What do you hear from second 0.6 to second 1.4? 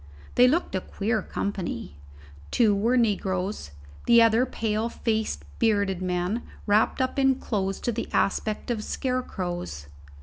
a queer